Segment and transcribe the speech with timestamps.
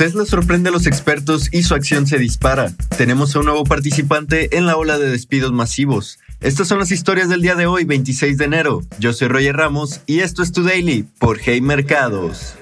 [0.00, 2.74] Tesla sorprende a los expertos y su acción se dispara.
[2.96, 6.18] Tenemos a un nuevo participante en la ola de despidos masivos.
[6.40, 8.80] Estas son las historias del día de hoy, 26 de enero.
[8.98, 12.54] Yo soy Roger Ramos y esto es Tu Daily por Hey Mercados.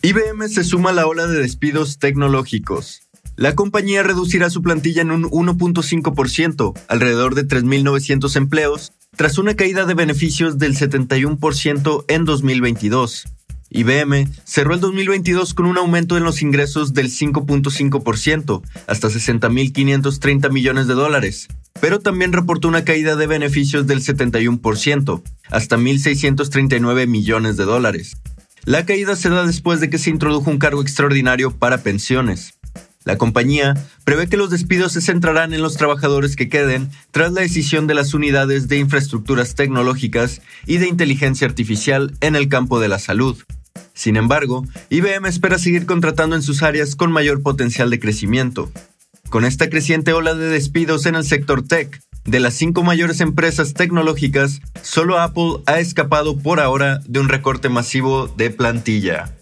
[0.00, 3.02] IBM se suma a la ola de despidos tecnológicos.
[3.36, 9.84] La compañía reducirá su plantilla en un 1.5%, alrededor de 3.900 empleos, tras una caída
[9.84, 13.26] de beneficios del 71% en 2022.
[13.74, 20.86] IBM cerró el 2022 con un aumento en los ingresos del 5.5%, hasta 60.530 millones
[20.86, 21.48] de dólares,
[21.80, 28.16] pero también reportó una caída de beneficios del 71%, hasta 1.639 millones de dólares.
[28.64, 32.54] La caída se da después de que se introdujo un cargo extraordinario para pensiones.
[33.04, 37.42] La compañía prevé que los despidos se centrarán en los trabajadores que queden tras la
[37.42, 42.88] decisión de las unidades de infraestructuras tecnológicas y de inteligencia artificial en el campo de
[42.88, 43.36] la salud.
[43.94, 48.70] Sin embargo, IBM espera seguir contratando en sus áreas con mayor potencial de crecimiento.
[49.30, 53.72] Con esta creciente ola de despidos en el sector tech, de las cinco mayores empresas
[53.72, 59.32] tecnológicas, solo Apple ha escapado por ahora de un recorte masivo de plantilla.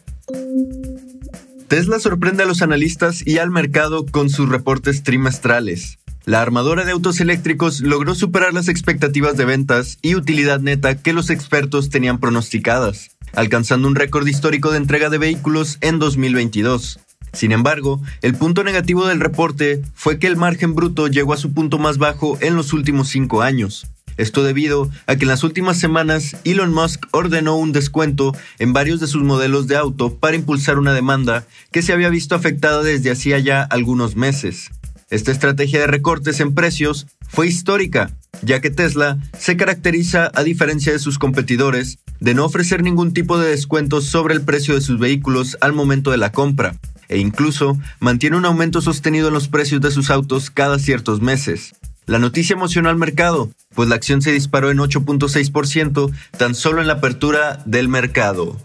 [1.69, 5.99] Tesla sorprende a los analistas y al mercado con sus reportes trimestrales.
[6.25, 11.15] La armadora de autos eléctricos logró superar las expectativas de ventas y utilidad neta que
[11.15, 17.01] los expertos tenían pronosticadas alcanzando un récord histórico de entrega de vehículos en 2022.
[17.33, 21.53] Sin embargo, el punto negativo del reporte fue que el margen bruto llegó a su
[21.53, 23.87] punto más bajo en los últimos cinco años.
[24.19, 29.01] Esto debido a que en las últimas semanas Elon Musk ordenó un descuento en varios
[29.01, 33.11] de sus modelos de auto para impulsar una demanda que se había visto afectada desde
[33.11, 34.71] hacía ya algunos meses.
[35.09, 38.11] Esta estrategia de recortes en precios fue histórica,
[38.43, 43.39] ya que Tesla se caracteriza, a diferencia de sus competidores, de no ofrecer ningún tipo
[43.39, 46.77] de descuentos sobre el precio de sus vehículos al momento de la compra,
[47.09, 51.75] e incluso mantiene un aumento sostenido en los precios de sus autos cada ciertos meses.
[52.07, 56.89] La noticia emocionó al mercado, pues la acción se disparó en 8.6% tan solo en
[56.89, 58.59] la apertura del mercado.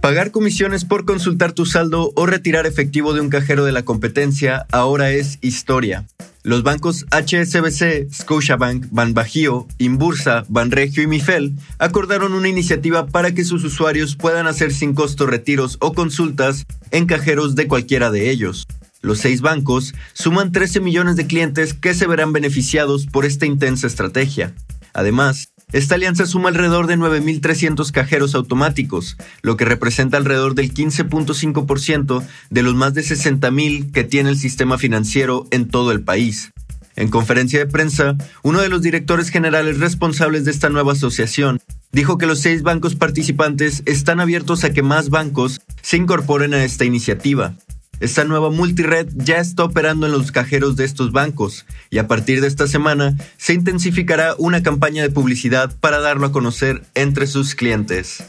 [0.00, 4.66] Pagar comisiones por consultar tu saldo o retirar efectivo de un cajero de la competencia
[4.70, 6.06] ahora es historia.
[6.44, 13.64] Los bancos HSBC, Scotiabank, Banbajío, Inbursa, Banregio y Mifel acordaron una iniciativa para que sus
[13.64, 18.66] usuarios puedan hacer sin costo retiros o consultas en cajeros de cualquiera de ellos.
[19.00, 23.86] Los seis bancos suman 13 millones de clientes que se verán beneficiados por esta intensa
[23.86, 24.54] estrategia.
[24.92, 32.24] Además, esta alianza suma alrededor de 9.300 cajeros automáticos, lo que representa alrededor del 15.5%
[32.48, 36.52] de los más de 60.000 que tiene el sistema financiero en todo el país.
[36.96, 41.60] En conferencia de prensa, uno de los directores generales responsables de esta nueva asociación
[41.92, 46.64] dijo que los seis bancos participantes están abiertos a que más bancos se incorporen a
[46.64, 47.54] esta iniciativa
[48.00, 52.40] esta nueva multired ya está operando en los cajeros de estos bancos y a partir
[52.40, 57.54] de esta semana se intensificará una campaña de publicidad para darlo a conocer entre sus
[57.54, 58.24] clientes.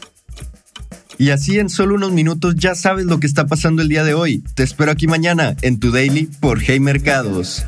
[1.18, 4.14] Y así en solo unos minutos ya sabes lo que está pasando el día de
[4.14, 4.42] hoy.
[4.54, 7.64] Te espero aquí mañana en tu daily por Hey Mercados.